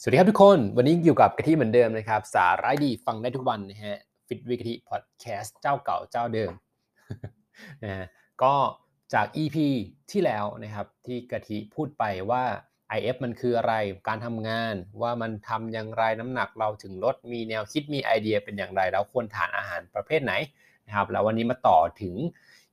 [0.00, 6.52] สวัสดีครับทุกคน วันนี้อยู่กับกะทิเหมือนเดิมนะครับ สาระดีฟังได้ทุกวันนะฮะฟิตวิกะทิพอดแคสต์เจ้าเก่าเจ้าเดิม
[7.82, 8.04] นะฮะ
[8.42, 8.54] ก็
[9.14, 9.56] จาก EP
[10.10, 12.44] ที่แล้วนะครับที่กะทิพูดไปว่า
[12.96, 13.74] IF มันคืออะไร
[14.08, 20.32] การทำงานว่ามันทำอย่างไรน้ำหนักเราถึงลดมีแนวคิดมีไอเดียเป็นอย่างไร แล้วควรทานอาหารประเภทไหน
[20.86, 22.14] นะครับแล้ววันนี้มาต่อถึง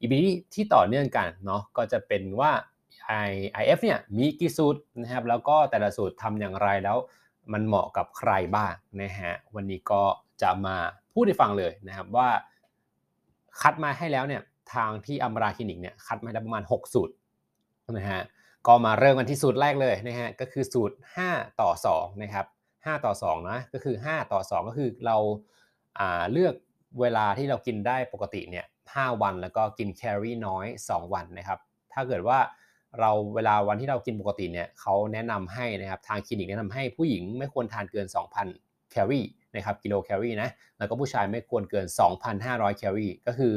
[0.01, 0.13] EP
[0.53, 2.51] ที่ต่อเนื่องกันเนาะก็จะเป็นว่า
[3.61, 6.97] IF เนี่ยมีกี่สูตรนะครับแล้วก็แต่ละสูตรทำอย่างไรแล้ว
[7.53, 10.03] มันเหมาะกับใครบ้างนะฮะวันนี้ก็
[10.41, 10.76] จะมา
[11.13, 12.29] พูดให้ฟังเลยนะครับว่า
[13.62, 14.41] คัดมาให้แล้วเนี่ย
[14.73, 17.13] ทางที่อัมราคลินิกเนี่ยคัดมาแล้วประมาณ 6 สูตร
[17.98, 18.21] นะฮะ
[18.67, 20.95] ก็มาเริ่มกันที่สูตรแรกเลยนะฮะก็คือสูตร
[21.27, 22.45] 5 ต่อ2นะครับ
[22.76, 25.17] 5ต่อ2นะก็คือ 5 ต่อ 2 ก็คือเรา
[26.31, 26.54] เลือก
[26.99, 31.59] เวลาที่เรากินได้ปกติเนี่ย5วันแล้วก็กินแคลอรี่น้อย 2 วันนะครับ
[31.93, 32.40] ถ้าเกิดว่า
[32.99, 38.07] เราเวลาวันที่เรากินปกติเนี่ยเขาแนะนำให้นะครับทางคลินิกแนะนำให้ผู้หญิงไม่ควรทานเกิน
[38.49, 39.25] 2,000 แคลอรี่
[39.55, 41.85] นะครับกิโลแคลอรี่นะแล้วก็ผู้ชายไม่ควรเกิน
[42.31, 43.55] 2,500 แคลอรี่ก็คือ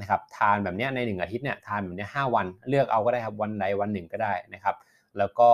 [0.00, 4.76] นะครับทานแบบนี้ใน 1 อาทิตย์เนี่ยทานแบบนี้5วันเลือกเอาก็ได้ครับวันใดวันหนึ่งก็ได้นะครับ
[5.18, 5.50] แล้วก็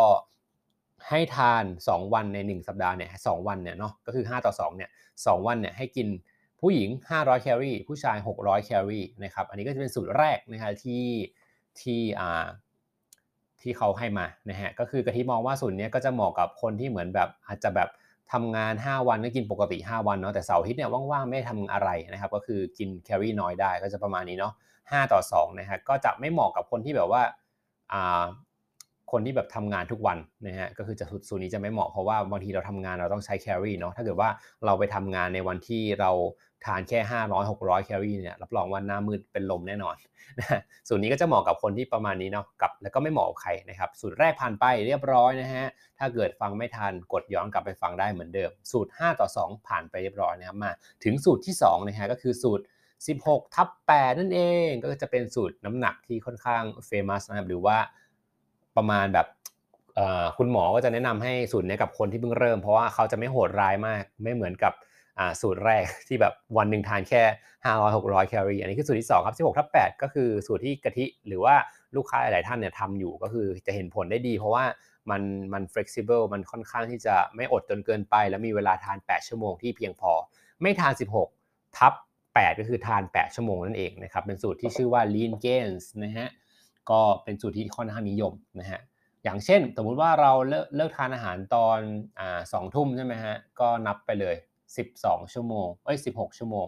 [1.08, 4.90] ให้ทาน 2 วันใน 1 สัปดาห์เนี่ยสวันเนี่ยเนาะก็คือ 5 ต่อ2เนี่ย
[5.24, 6.08] สวันเนี่ยให้กิน
[6.60, 11.04] ผู้หญิง 500 แคลอรี่ ผู้ชาย 600 แคลอรี่นะครับอันนี้ก็จะเป็นสูตรแรกนะครับที่
[11.80, 12.46] ที่อ่า
[13.64, 17.88] ที่เขาให้มานะฮะก็คือกะทิมองว่าสูตรนี้ก็จะเหมาะกับคนที่เหมือนแบบอาจจะแบบ
[18.32, 27.22] ทำงาน 5 วันก็กินปกติ 5 วันเนาะแต่เสาร์อาทิตย์เนี่ยว่างๆไม่ทำอะไรนะครับก็คือกินแคลอรี่น้อยได้ก็จะประมาณนี้เนาะ5ต่อ2นะฮะก็จะไม่เหมาะกับคนที่แบบว่า
[27.92, 28.24] อ่า
[29.12, 34.28] คนที่แบบทำงานทุกวันนะฮะก็คือจะสูตรนี้จะไม่เหมาะเพราะว่าบางทีเราทำงานเราต้องใช้แคลอรี่เนาะถ้าเกิดว่า
[34.66, 36.10] เราไปทำงานในวันที่เรา
[36.64, 39.96] ทานแค่ 500 600 แคลอรี่เนี่ยรับรองว่าหน้ามืดเป็นลมแน่นอน
[40.38, 45.66] นะสูตรนี้ก็จะเหมาะกับคนที่ประมาณนี้เนาะกับแล้วก็ไม่เหมาะกับใครนะครับสูตรแรกผ่านไปเรียบร้อยนะฮะ
[45.98, 50.72] ถ้าเกิดฟังไม่ทันกดย้อนกลับไปฟังได้เหมือนเดิม สูตร 5 ต่อ 2 ผ่านไปเรียบร้อยนะครับมา
[51.04, 52.64] ถึงสูตรที่2นะฮะก็คือสูตร
[53.08, 57.76] 16ทับ8นั่นเองก็จะเป็นสูตรน้ำหนักที่ค่อนข้างเฟมัสนะครับหรือว่า
[58.76, 59.26] ประมาณแบบ
[60.38, 64.72] คุณหมอก็จะแนะนำให้สูตรนี้กับคนที่เพิ่งเริ่ม เพราะว่าเขาจะไม่โหดร้ายมากไม่เหมือนกับ
[65.40, 67.22] สูตรแรกที่แบบวันหนึ่งทานแค่
[67.64, 71.54] 500 600 แคลอรี่อันนี้คือสูตรที่ 2 ครับ 16ทับ8ก็คือสูตรที่กะทิหรือว่า
[71.96, 74.64] ลูกค้าหลายท่านเนี่ยทำอยู่ก็คือจะเห็นผลได้ดี เพราะว่า
[75.10, 80.12] มันมัน flexible มันค่อนข้างที่จะไม่อดจนเกินไป แล้วมีเวลาทาน 8 ชั่วโมงที่เพียงพอ
[80.62, 80.92] ไม่ทาน
[81.34, 81.92] 16 ทับ
[82.24, 86.28] 8ก็คือทาน 8 ชั่วโมงนั่นเองนะครับเป็นสูตรที่ชื่อว่า lean gains นะฮะ
[86.90, 88.80] ก็เป็นสูตรที่ค่อนข้างนิยมนะฮะ
[89.24, 91.78] อย่างเช่น สมมุติว่าเราเลิกเลิกทานอาหารตอน
[92.18, 94.34] อ่าสองทุ่มใช่ไหมฮะก็นับไปเลย
[94.84, 96.66] 12 ชั่วโมงเอ้ย16 ชั่วโมง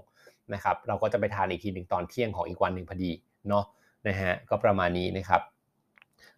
[0.54, 3.10] นะครับเราก็จะไปทานอีกทีหนึ่งตอนเที่ยงของอีกวันหนึ่งพอดี
[3.48, 3.64] เนาะ
[4.08, 5.42] นะฮะก็ประมาณนี้นะครับ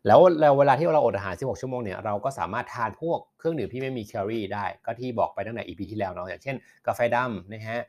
[0.07, 6.57] แล้วแล้วเวลาที่เราอดอาหาร 16 ชั่วโมงเนี่ยเราก็สามารถทานพวกเครื่องดื่มที่ไม่มีแคลอรี่ได้ ก็ที่บอกไปตั้งแต่ EP ที่แล้วเนาะอย่างเช่น
[6.87, 7.81] กาแฟดำนะฮะ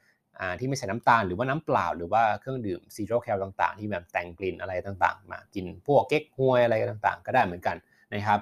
[0.59, 7.78] ที่ไม่ใส่น้ำตาลหรือว่าน้ำเปล่า หรือว่าเครื่องดื่ม zero cal ต่าง ๆ ที่แบบแต่งกลิ่นอะไรต่างๆ มากินพวกเก๊กฮวยอะไรต่างๆ ก็ได้เหมือนกัน
[8.13, 8.39] นะครับ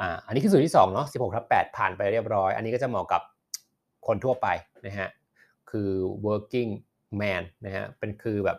[0.00, 3.22] อ,อันนี้คือสูตรที่2เนาะ16ทับ8ผ่านไปเรียบร้อย อันนี้ก็จะเหมาะกับ
[4.06, 4.46] คนทั่วไป
[4.86, 5.08] นะฮะ
[5.70, 5.90] คือ
[6.26, 6.70] working
[7.20, 8.58] man นะฮะเป็นคือแบบ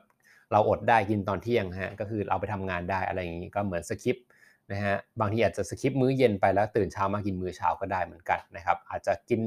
[0.52, 4.18] เราอดได้กินตอนเที่ยงฮะก็คือเราไปทำงานได้อะไรอย่างนี้ก็เหมือนสคิป
[4.72, 9.42] นะฮะบางทีอาจจะสคิปมื้อเย็นไปแล้วตื่นเช้ามากินมื้อเช้าก็ได้เหมือนกันนะครับอาจจะกิน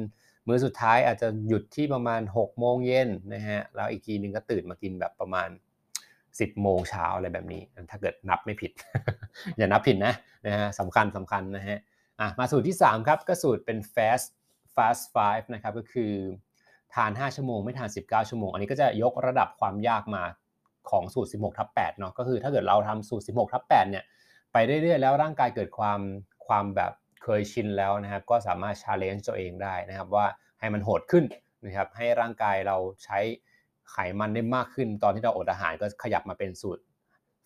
[0.46, 5.48] มื้อสุดท้ายอาจจะหยุดที่ประมาณ6โมงเย็นนะฮะแล้วอีกทีนึงก็ตื่นมากินแบบประมาณ
[6.04, 8.72] 10โมงเช้าอะไรแบบนี้ ถ้าเกิดนับไม่ผิด
[9.56, 10.14] อย่านับผิดนะ
[10.46, 11.78] นะฮะสำคัญสำคัญนะฮะ
[12.20, 14.28] อะมาสูตรที่ 3 ครับ ก็สูตรเป็น fast
[14.74, 16.12] fast five นะครับก็คือ
[16.94, 20.22] ทาน 5 ชั่วโมงไม่ทาน 19 ชั่วโมง อันนี้ก็จะยกระดับความยากมา
[20.90, 24.04] ของสูตร 16ทับ8เนาะก็คือถ้าเกิดเราทำสูตร 16ทับ8เนี่ย
[24.52, 26.00] ไปเรื่อยๆแล้วร่างกายเกิดความ
[26.46, 26.92] ความแบบ
[27.22, 30.26] เคยชินแล้วนะครับก็สามารถชาเลนจ์ตัวเองได้นะครับว่า
[30.60, 31.24] ให้มันโหดขึ้น
[31.66, 33.18] นะครับให้ร่างกายเราใช้
[33.90, 36.82] ไขมันได้มากขึ้น ตอนที่เราอดอาหารก็ขยับมาเป็นสูตร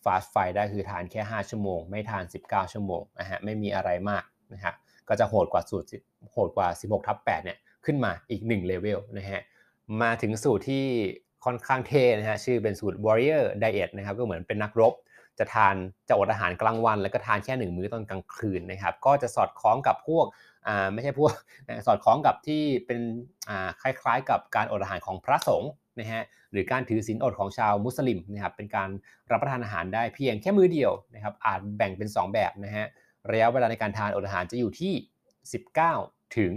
[0.04, 4.74] ฟาสต์ไฟได้คือทานแค่ 5 ชั่วโมง ไม่ทาน 19 ชั่วโมงนะฮะไม่มีอะไรมากนะฮะ
[5.08, 5.86] ก็จะโหดกว่าสูตร
[6.32, 9.42] โหดกว่า 16ทับ8เนี่ยขึ้นมาอีก1เลเวลนะฮะ
[10.02, 10.84] มาถึงสูตรที่
[11.44, 14.94] ค่อนข้างเท่นะฮะชื่อเป็นสูตร warrior diet นะครับก็เหมือนเป็นนักรบ
[15.38, 15.74] จะทาน
[16.08, 20.26] จะอดอาหารกลางวัน แล้วก็ทานแค่หนึ่งมื้อตอนกลางคืนนะครับ ก็จะสอดคล้องกับพวก
[20.66, 21.32] อ่าไม่ใช่พวก
[21.86, 23.00] สอดคล้องกับที่เป็น
[23.48, 26.22] อ่าคล้ายๆ กับการอดอาหารของพระสงฆ์นะฮะ
[26.52, 28.90] หรือการถือศีลอดของชาวมุสลิมนะครับเป็นการ
[29.30, 32.86] รับประทานอาหารได้เพียงแค่มื้อเดียวนะครับอาจแบ่งเป็น 2 แบบนะฮะ
[33.30, 34.92] ระยะเวลาในการทานอดอาหารจะอยู่ที่
[35.64, 36.52] 19 ถึง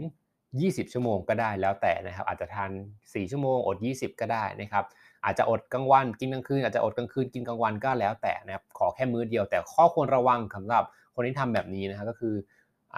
[0.50, 2.72] 20 ชั่วโมงก็ได้แล้วแต่นะครับอาจจะทาน
[3.04, 4.86] 4 ชั่วโมงอด 20 ก็ได้นะครับ
[5.26, 10.84] อาจจะอดกลางวันกินกลางคืนอาจจะอดกลางคืนกินกลางวันก็แล้วแต่นะครับขอแค่มื้อเดียว แต่ข้อควรระวังสำหรับ
[11.16, 12.36] คนที่ทำแบบนี้นะครับก็คือ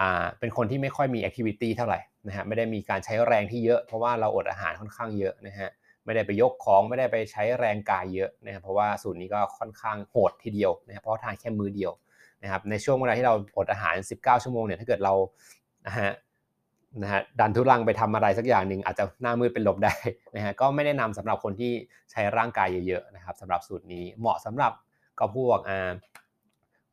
[0.00, 5.68] อ่าเป็นคนที่ไม่ค่อยมี activity เท่าไหร่นะฮะไม่ได้มีการใช้แรงที่เยอะ เพราะว่าเราอดอาหารค่อนข้างเยอะนะฮะ
[6.04, 11.92] ไม่ได้ไปยกของไม่ได้ไปใช้แรงกายเยอะนะครับเพราะว่าสูตรนี้ก็ค่อนข้างโหดทีเดียวนะครับเพราะทานแค่มื้อเดียว
[12.42, 15.14] นะครับในช่วงเวลาที่เราอดอาหาร 19 ชั่วโมงเนี่ยถ้าเกิดเรา
[15.86, 16.10] นะฮะ
[17.02, 19.94] นะฮะดันทุรังไปทำอะไรสักอย่างหนึ่งอาจจะหน้ามืดเป็นลมได้
[20.36, 21.72] นะฮะก็ไม่แนะนำสำหรับคนที่
[22.10, 24.72] ใช้ร่างกายเยอะๆนะครับสำหรับสูตรนี้เหมาะสำหรับ
[25.18, 25.92] ก็พวกอ่า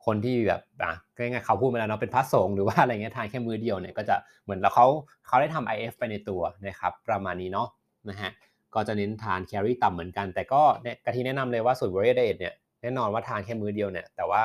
[0.06, 4.86] คนที่แบบอะง่ายๆเขาพูดมาแล้วเนาะเป็นพระสงฆ์หรือว่าอะไรเงี้ยทานแค่มือเดียวเนี่ยก็จะเหมือนแล้วเขา
[5.26, 7.68] เขาได้ทำ IF ไปในตัวนะครับประมาณนี้เนาะ
[8.08, 8.30] นะฮะ
[8.74, 14.42] ก็จะเน้นทานแคลอรี่ต่ำเหมือนกัน แต่ก็เนี่ยกะทิแนะนำเลยว่าสูตร Warrior Diet เนี่ยแน่นอนว่าทานแค่มือเดียวเนี่ยแต่ว่า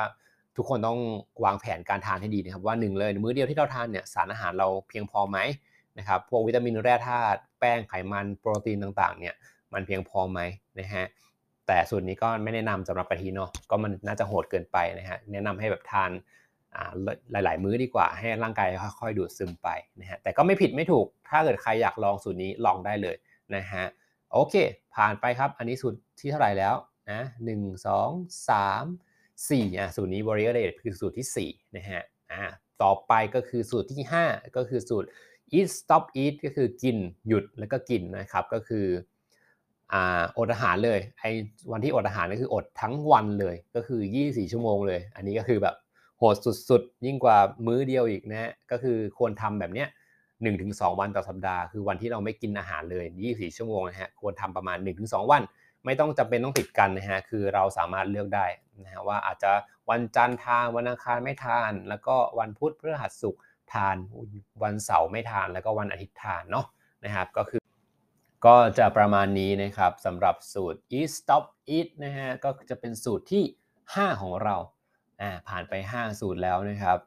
[0.56, 0.98] ทุกคนต้อง
[1.44, 5.38] วางแผนการทานให้ดีนะครับว่าหนึ่งเลยมื้อเดียวที่เราทานเนี่ยสารอาหารเราเพียงพอไหม
[5.98, 9.34] นะครับพวกวิตามินแร่ธาตุแป้งไขมันโปรตีนต่างๆเนี่ย
[9.72, 10.40] มันเพียงพอไหม
[10.80, 11.04] นะฮะ
[11.66, 16.10] แต่สูตรนี้ก็ไม่แนะนำสำหรับกะทิเนาะก็มันน่าจะโหดเกินไปนะฮะแนะนำให้แบบทาน
[17.30, 18.68] หลาย ๆ มื้อดีกว่า ให้ร่างกาย
[19.00, 19.68] ค่อยๆดูดซึมไป
[20.00, 23.16] นะฮะแต่ก็ไม่ผิดไม่ถูกถ้าเกิดใครอยากลองสูตรนี้ลองได้เลย
[23.54, 23.84] นะฮะ
[24.32, 24.54] โอเค
[24.94, 26.74] ผ่านไปครับ อันนี้สูตรที่เท่าไหร่แล้ว
[27.10, 28.10] นะหนึ่งสอง
[28.48, 28.84] สาม
[29.50, 32.02] สี่อะสูตรนี้ warrior rate คือสูตรที่4นะฮะ
[32.32, 32.42] อ่า
[32.82, 35.08] ต่อไปก็คือสูตรที่ 5 ก็คือสูตร
[35.58, 36.96] eat stop eat ก็คือกิน
[37.28, 38.86] หยุดแล้วก็กินนะครับก็คือ
[39.92, 41.30] อ่าอดอาหารเลยไอ้
[41.72, 45.76] วันที่อดอาหารก็คืออดทั้งวันเลย ก็คือ 24 ชั่วโมงเลย อันนี้ก็คือแบบ
[46.18, 46.36] โหด
[46.70, 47.36] สุดๆ ยิ่งกว่า
[47.66, 49.88] มื้อเดียวอีกนะก็คือควรทำแบบเนี้ย
[50.44, 55.42] 1-2 วันต่อสัปดาห์ คือวันที่เราไม่กินอาหารเลย 24 ชั่วโมงนะฮะควรทำประมาณ 1-2 วัน
[55.86, 58.46] ไม่ต้องจำเป็นต้องติดกันนะฮะคือเราสามารถเลือกได้
[58.84, 59.52] นะฮะว่าอาจจะ
[59.90, 63.42] วันจันทร์ทานวันอังคารไม่ทาน แล้วก็วันพุธพฤหัสศุกร์
[63.72, 63.96] ทาน
[64.62, 66.66] วันเสาร์ไม่ทาน แล้วก็วันอาทิตย์ทานเนาะ
[67.04, 67.60] นะครับก็คือ
[68.46, 71.44] ก็จะประมาณนี้นะครับสำหรับสูตร eat stop
[71.76, 73.44] eat นะฮะก็จะเป็นสูตรที่
[73.82, 74.56] 5 ของเรา
[75.20, 76.98] อ่าผ่านไป 5 สูตรแล้วนะครับ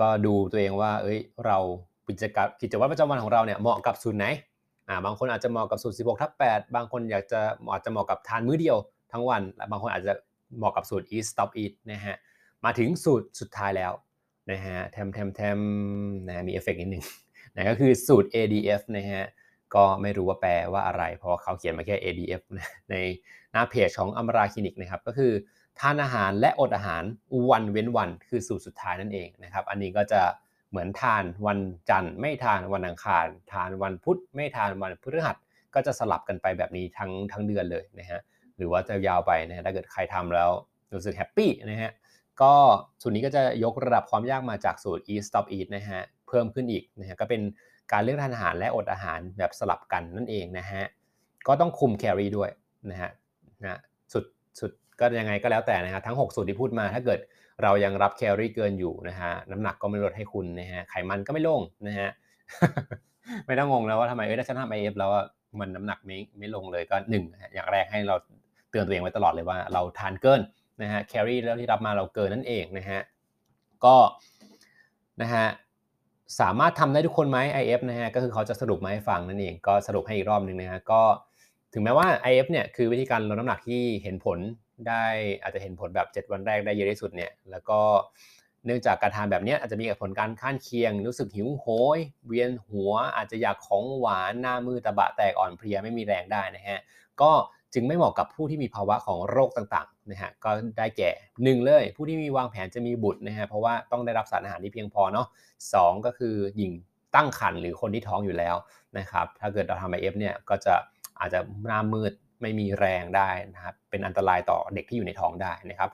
[0.00, 1.58] ก็ดูตัวเองว่าเอ้ยเรา
[2.08, 4.26] กิจกรรมกิจวัตรประจำวันของเราเนี่ยเหมาะกับสูตรไหน
[4.90, 7.40] อ่าบางคนอาจจะเหมาะกับสูตร 16 ทับ 8 บางคนอยากจะ
[7.72, 8.76] อาจจะเหมาะกับทานมื้อเดียว
[9.12, 10.12] ทั้งวัน และบางคนอาจจะ
[10.56, 12.16] เหมาะกับสูตร eat stop eat นะฮะ
[12.64, 13.92] มาถึงสูตรสุดท้ายแล้ว
[14.50, 15.58] นะฮะแทมแทมแทม
[16.26, 17.04] นะมีเอฟเฟกต์นิดหนึ่ง
[17.54, 19.24] นะก็คือสูตร ADF นะฮะ
[19.74, 22.42] ก็ไม่รู้ว่าแปลว่าอะไร เพราะเขาเขียนมาแค่ ADF
[22.90, 22.94] ใน
[23.52, 25.32] หน้าเพจของอัมราคลินิกนะครับก็คือ
[25.80, 27.02] ทานอาหารและอดอาหาร
[27.50, 30.22] วันเว้นวัน คือสูตรสุดท้ายนั่นเองนะครับ อันนี้ก็จะ
[30.70, 35.36] เหมือนทานวันจันทร์ไม่ทานวันอังคาร ทานวันพุธไม่ทานวันพฤหัส
[35.74, 38.20] ก็จะสลับกันไปแบบนี้ทั้งทั้งเดือนเลยนะฮะ
[38.56, 40.50] หรือว่าจะยาวไปนะฮะถ้าเกิดใครทำแล้ว
[40.94, 41.90] รู้สึก happy นะฮะ
[42.42, 42.52] ก็
[43.02, 47.40] สูตรนี้ก็จะยกระดับความยากมาจากสูตร eat stop eat นะฮะเพิ่มขึ้นอีกนะฮะก็เป็น
[47.92, 50.82] การเลือกทานอาหารและอดอาหารแบบสลับกันนั่นเองนะฮะ
[51.46, 52.50] ก็ต้องคุมแคลอรี่ด้วย
[52.90, 53.10] นะฮะ
[53.62, 53.78] นะ
[54.12, 54.24] สุด
[54.60, 54.70] สุด
[55.00, 57.20] ก็ยังไงก็แล้วแต่นะฮะทั้ง 6 สูตรที่พูดมาถ้าเกิด
[57.62, 62.08] เรายังรับแคลอรี่เกินอยู่นะฮะน้ำหนักก็ไม่ลดให้คุณนะฮะไขมันก็ไม่ลงนะฮะ
[63.46, 65.10] ไม่ต้องงงแล้วว่าทำไมเออถ้าฉันทำ IF แล้ว
[65.60, 67.24] มันน้ำหนักไม่ไม่ลงเลยก็หนึ่ง
[67.54, 68.16] อย่างแรกให้เรา
[68.70, 70.40] เตือนตัวเองไว้ตลอดเลยว่าเราทานเกิน
[70.82, 73.00] นะฮะแคลอรี่แล้วที่รับมาเราเกินนั่นเองนะฮะ
[73.84, 73.96] ก็
[75.22, 75.46] นะฮะ
[76.40, 81.00] สามารถทำได้ทุกคนไหม IF นะฮะก็คือเขาจะสรุปมาให้ฟังนั่นเองก็สรุปให้อีกรอบหนึ่งนะฮะก็
[81.72, 84.38] ถึงแม้ว่า IF เนี่ยคือวิธีการลดน้ำหนักที่เห็นผล
[84.88, 85.04] ได้
[85.42, 87.80] อาจจะเห็นผลแบบ 7 วันแรกได้เยอะที่สุดเนี่ยแล้วก็
[88.66, 91.66] เนื่องจากการทานแบบนี้อาจจะมีผลการข้างเคียง รู้สึกหิวโห
[91.96, 96.80] ย เวียนหัว อาจจะอยากของหวานหน้ามือตะบะแตกอ่อนเพลียไม่มีแรงได้นะฮะ
[97.20, 97.32] ก็
[97.74, 101.10] จึงไม่เหมาะกับผู้ที่มีภาวะของโรคต่างๆนะฮะก็ได้แก่
[101.44, 105.26] หนึ่งเลย ผู้ที่มีวางแผนจะมีบุตรนะฮะเพราะว่าต้องได้รับสารอาหารที่เพียงพอเนาะ
[105.74, 106.72] สองก็คือหญิง
[107.14, 108.56] ตั้งครรภ์หรือคนที่ท้องอยู่แล้ว
[108.98, 110.74] นะครับถ้าเกิดเราทำไอเอฟเนี่ยก็จะ
[111.20, 115.90] อาจจะหน้ามืด ไม่มีแรงได้นะครับเป็นอันตรายต่อเด็กที่อยู่ในท้องได้นะครับ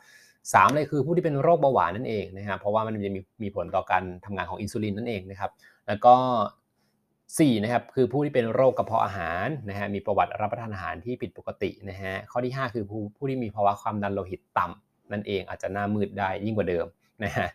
[0.54, 5.50] สามเลยคือผู้ที่เป็นโรคเบาหวานนั่นเองนะครับเพราะว่ามันจะมีมีผลต่อการทำงานของอินซูลินนั่นเองนะครับ
[5.88, 6.14] แล้วก็
[6.88, 16.86] 4นะครับคือผู้ที่เป็นโรคกระเพาะอาหารนะฮะมีประวัติรับประทานอาหารที่ผิดปกตินะฮะข้อที่ 5 คือผู้ผู้ที่มีภาวะความดันโลหิตต่ำนั่นเองอาจจะหน้ามืดได้ยิ่งกว่าเดิม
[17.24, 17.48] นะฮะ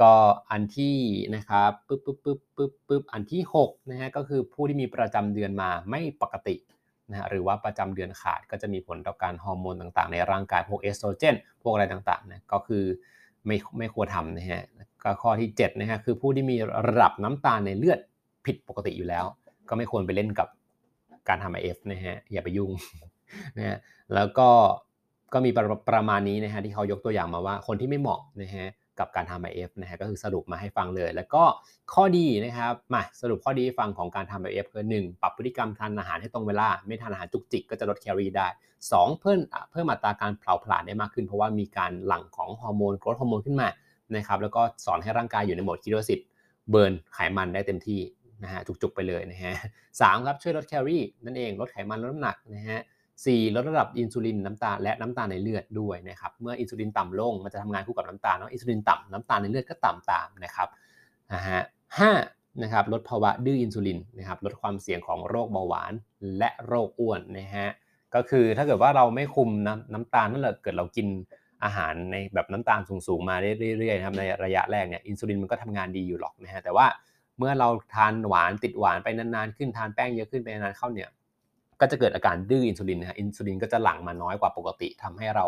[0.00, 0.12] ก็
[0.50, 0.96] อันที่
[1.36, 6.54] นะครับปึ๊บปึ๊บปึ๊บปึ๊บปึ๊บอันที่6นะฮะก็คือผู้ที่มีประจำเดือนมาไม่ปกติ
[7.10, 12.84] นะฮะหรือว่าประจำเดือนขาดก็จะมีผลต่อการฮอร์โมนต่างๆ ในร่างกายพวกเอสโตรเจนพวกอะไรต่างๆนะก็คือ
[13.46, 14.62] ไม่ไม่ควรทำนะฮะ
[15.02, 16.56] ก็ข้อที่7นะฮะคือผู้ที่มี
[16.88, 17.98] ระดับน้ำตาลในเลือด
[18.46, 19.24] ผิดปกติอยู่แล้ว
[19.68, 20.48] ก็ไม่ควรไปเล่นกับ
[21.28, 22.70] การทำไอเอฟนะฮะอย่าไปยุ่ง
[23.56, 23.76] นะฮะ
[24.14, 24.48] แล้วก็
[25.32, 28.66] ก็มีประประมาณนี้นะฮะที่เขายกตัวอย่างมาว่าคนที่ไม่เหมาะนะฮะ
[29.00, 31.42] กับการทำ IF นะฮะก็คือสรุปมาให้ฟังเลย แล้วก็
[31.92, 38.48] ข้อดีนะครับมาสรุปข้อดีฟังของการทำ IF คือหนึ่งปรับพฤติกรรมทานอาหารให้ตรงเวลา ไม่ทานอาหารจุกจิกก็จะลดแคลอรี่ได้
[38.84, 39.38] 2 เพิ่ม
[39.70, 43.68] เพิ่มอัตราการเผาผลาญได้มากขึ้น เพราะว่ามีการหลั่งของฮอร์โมน growth hormone ขึ้นมา
[44.16, 46.20] นะครับแล้วก็สอนให้ร่างกายอยู่ในโหมด ketosis
[46.70, 48.00] burn ไขมันได้เต็มที่
[48.42, 49.54] นะฮะจุกๆไปเลยนะฮะ
[50.00, 52.80] สามครับช่วยลดแคลอรี่นั่นเองลดไขมันลดน้ำหนักนะฮะ
[53.26, 60.68] สี่ลดระดับอินซูลินน้ำตาลและน้ำตาลในเลือดด้วยนะครับเมื่ออินซูลินต่ำลงมันจะทำงานคู่กับน้ำตาลเนาะอินซูลินต่ำน้ำตาลในเลือดก็ต่ำตามนะครับ
[61.32, 61.60] นะฮะ
[61.98, 62.12] ห้า
[62.62, 65.92] นะครับลดภาวะดื้ออินซูลินนะครับลดความเสี่ยงของโรคเบาหวาน
[66.38, 67.68] และโรคอ้วนนะฮะ
[68.14, 71.06] ก็คือถ้าเกิดว่าเราไม่คุมน้ำน้ำตาลนั่นแหละเกิดเรากิน
[71.64, 76.86] อาหารในแบบน้ำตาลสูงๆมาเรื่อยๆนะครับในระยะแรกเนี่ยอินซูลินมันก็ทำงานดีอยู่หรอกนะฮะแต่ว่า
[77.38, 81.08] เมื่อเราทานหวานติดหวานไปนานๆขึ้นทานแป้งเยอะขึ้นไปนานๆเข้าเนี่ย
[81.80, 85.46] ก็จะเกิดอาการดื้ออินซูลินนะฮะอินซูลินก็จะหลั่งมาน้อยกว่าปกติทำให้เรา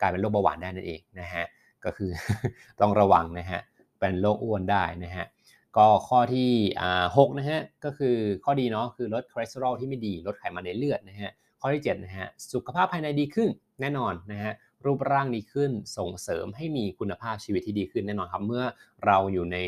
[0.00, 1.44] กลายเป็นโรคเบาหวานได้นั่นเองนะฮะ
[1.84, 2.10] ก็คือ
[2.80, 3.60] ต้องระวังนะฮะ
[4.00, 5.26] เป็นโรคอ้วนได้นะฮะ
[5.76, 6.50] ก็ข้อที่
[7.16, 13.48] หกนะฮะก็คือข้อดีเนาะคือลดคอเลสเตอรอลที่ไม่ดีลดไขมันในเลือดนะฮะข้อที่7นะฮะสุขภาพภายในดีขึ้น
[13.80, 14.52] แน่นอนนะฮะ
[14.84, 18.64] รูปร่างดีขึ้นส่งเสริมให้มีคุณภาพชีวิตที่ดีขึ้นแน่นอนครับเมื่อ
[19.06, 19.58] เราอยู่ใน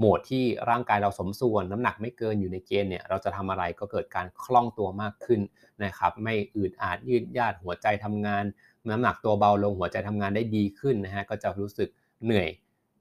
[0.00, 5.40] โหมดที่ร่างกายเราสมส่วน น้ำหนักไม่เกินอยู่ในเกณฑ์เนี่ยเราจะทำอะไรก็เกิดการคล่องตัวมากขึ้น
[5.84, 8.44] นะครับไม่อืดอาดยืดยาดหัวใจทำงาน
[8.90, 11.88] น้ำหนักตัวเบาลงหัวใจทำงานได้ดีขึ้นนะฮะก็จะรู้สึก
[12.24, 12.48] เหนื่อย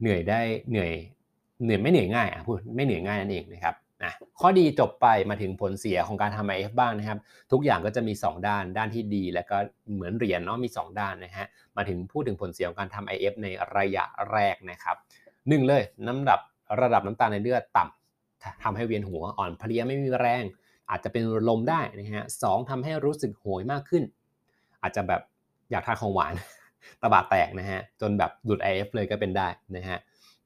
[0.02, 0.92] เหนื่อยได้เหนื่อย
[1.64, 7.20] เหนื่อยไม่เหนื่อยง่ายอะพูดไม่เหนื่อยง่ายนั่นเองนะครับนะข้อดีจบไปมาถึงผลเสียของการทำ IF บ้างนะครับ
[7.52, 9.58] ทุกอย่างก็จะมี 2 ด้านด้านที่ดี และก็
[9.94, 14.96] เหมือนเหรียญเนาะมี 2 ด้านนะฮะมาถึงพูดถึงผลเสียของการทำ IF ในระยะแรกนะครับ
[15.50, 16.40] หนึ่งเลยน้ำดับ
[16.82, 20.44] ระดับน้ำตาลในเลือดต่ำทำให้เวียนหัวอ่อนเพลียไม่มีแรง
[20.90, 24.04] อาจจะเป็นลมได้นะฮะสองทำให้รู้สึกโหยมากขึ้น
[24.82, 25.22] อาจจะแบบ
[25.72, 26.34] อยากทานของหวาน
[27.02, 29.98] ตะบะแตกนะฮะจนแบบหลุด IF เลยก็เป็นได้นะฮะ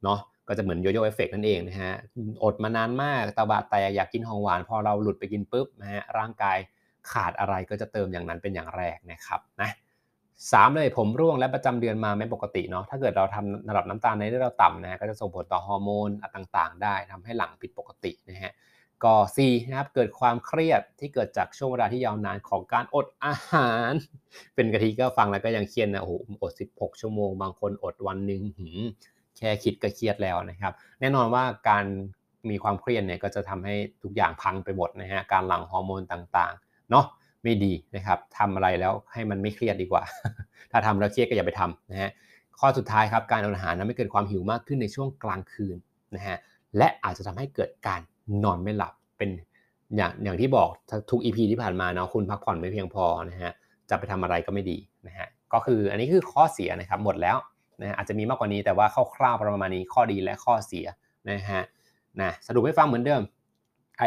[0.04, 1.92] เนาะก็จะเหมือน yoyo effect นั่นเองนะฮะ
[2.44, 6.58] อดมานานมากตบะแตกอยากกินของหวาน พอเราหลุดไปกินปุ๊บนะฮะร่างกาย
[7.12, 9.70] ขาดอะไรก็จะเติมอย่างนั้นเป็นอย่างแรกนะครับนะ
[10.52, 18.54] สามเลยผมร่วงและประจำเดือนมาไม่ปกติเนาะถ้าเกิดเราทำระดับน้ำตาลในเลือดเราต่ำนะฮะก็จะส่งผลต่อฮอร์โมนต่างๆ ได้ทำให้หลั่งผิดปกตินะฮะ
[19.04, 19.38] ก็ C
[19.70, 23.92] นะครับเกิดความเครียดที่เกิดจากช่วงเวลาที่ยาวนานของการอดอาหาร
[24.56, 28.42] เป็นกะทิก็ฟังแล้วก็ยังเครียดนะโอ้โหอด 16 ชั่วโมง บางคนอดวันหนึ่ง
[29.38, 31.86] แค่คิดก็เครียดแล้วนะครับ แน่นอนว่าการ
[32.50, 37.06] มีความเครียดเนี่ยก็จะทำให้ทุกอย่างพังไปหมดนะฮะการหลั่งฮอร์โมนต่างๆเนาะ
[37.44, 40.04] ไม่ดีนะครับทำอะไรแล้วให้มันไม่เครียดดีกว่า
[40.72, 42.12] ถ้าทำแล้วเครียดก็อย่าไปทำนะฮะ
[42.60, 45.78] ข้อสุดท้ายครับการอดอาหารทำให้เกิดความหิวมากขึ้นในช่วงกลางคืน
[46.16, 46.38] นะฮะ
[46.78, 48.02] และอาจจะทำให้เกิดการ
[48.44, 49.30] นอนไม่หลับเป็น
[49.96, 50.70] อย่างอย่างที่บอก
[51.12, 53.52] ทุก EP ที่ผ่านมาเนาะคุณพักผ่อนไม่เพียงพอนะฮะ
[53.90, 57.38] จะไปทำอะไรก็ไม่ดีนะฮะก็คืออันนี้คือข้อเสียนะครับหมดแล้ว
[57.82, 60.86] นะอาจจะมีมากกว่านี้แต่ว่าคร่าวๆประมาณนี้ข้อดีและข้อเสีย
[61.30, 61.62] นะฮะ
[62.22, 63.22] นะสรุปให้ฟังเหมือนเดิม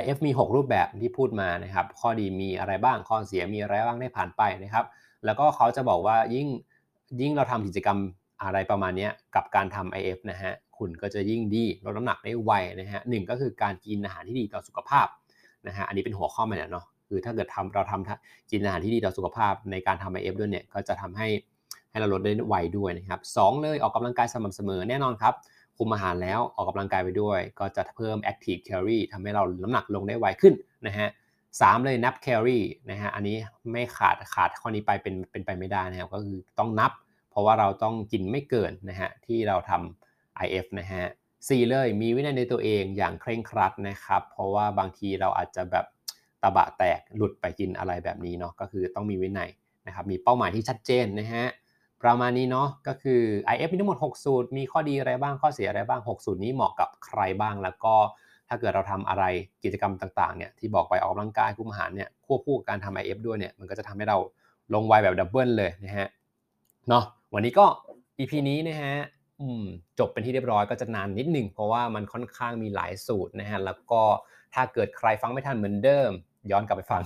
[0.00, 4.84] IF มี 6 รูปแบบที่พูดมานะครับ ข้อดีมีอะไรบ้าง ข้อเสียมีอะไรบ้างได้ผ่านไปนะครับ
[5.24, 6.48] แล้วก็เขาจะบอกว่ายิ่ง
[7.20, 7.98] ยิ่งเราทำกิจกรรม
[8.42, 15.06] อะไรประมาณนี้กับการทำ IF นะฮะ คุณก็จะยิ่งดีลดน้ำหนักได้ไวนะฮะหนึ่งก็คือการกินอาหารที่ดีต่อสุขภาพ
[15.66, 21.28] นะฮะ อันนี้เป็นหัวข้อมาเนี่เนาะ คือถ้าเกิดทำเราทำกินอาหารที่ดีต่อสุขภาพในการทำ IF ด้วยเนี่ย ก็จะทำให้
[21.90, 25.34] ให้เราลดได้ไวด้วยนะครับสเลยออกกำลังกายสม่ำเสมอแน่นอนครับ
[25.78, 30.54] คุมอาหารแล้วออกกำลังกายไปด้วย ก็จะเพิ่ม active calorie ทำให้เราน้ำหนักลงได้ไวขึ้น
[30.86, 31.08] นะฮะ
[31.60, 33.36] สามเลยนับ calorie นะฮะอันนี้
[33.72, 36.92] ไม่ขาดขาดข้อนี้ไปเป็นเป็นไปไม่ได้นะครับก็คือต้องนับ
[37.30, 41.04] เพราะว่าเราต้องกินไม่เกินนะฮะที่เราทำ IF นะฮะ
[41.48, 45.86] สี่เลยมีวินัยในตัวเองอย่างเคร่งครัดนะครับ เพราะว่าบางทีเราอาจจะแบบ
[46.42, 49.50] ตะบะแตกหลุดไปกินอะไรแบบนี้เนาะก็คือต้องมีวินัย
[49.86, 51.46] นะครับมีเป้าหมายที่ชัดเจนนะฮะ
[52.02, 53.22] ประมาณนี้เนาะก็คือ
[53.52, 57.94] IF มีทั้งหมด 6 สูตร มีข้อดีอะไรบ้างข้อเสียอะไรบ้าง 6 สูตรนี้เหมาะกับใครบ้างแล้วก็
[58.48, 59.24] ถ้าเกิดเราทำอะไร
[59.64, 64.18] กิจกรรมต่างๆเนี่ยที่บอกไปออกกำลังกายคุมอาหารเนี่ยควบคู่กับการทำ IF ด้วยเนี่ยมันก็จะทำให้เรา
[64.74, 66.08] ลงไวแบบ double เลยนะฮะ
[66.88, 67.66] เนาะวันนี้ก็
[68.18, 68.94] EP นี้นะฮะ
[69.98, 74.02] จบเป็นที่เรียบร้อยก็จะนานนิดหนึ่งเพราะว่ามันค่อนข้างมีหลายสูตรนะฮะแล้วก็
[74.54, 76.10] ถ้าเกิดใครฟังไม่ทันเหมือนเดิม
[76.50, 77.02] ย้อนกลับไปฟัง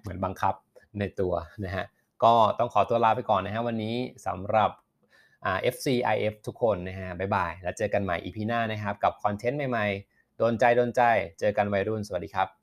[0.00, 0.54] เหมือนบังคับ
[0.98, 1.32] ในตัว
[1.64, 1.84] นะฮะ
[2.24, 4.70] ก็ต้องขอตัวลาไปก่อนนะฮะวันนี้สำหรับ
[5.74, 11.02] FC IF ทุกคนนะฮะบ๊ายบาย แล้วเจอกันใหม่ EP หน้านะครับ กับ content ใหม่ๆ โดนใจโดนใจ
[11.38, 12.61] เจอกันวัยรุ่น สวัสดีครับ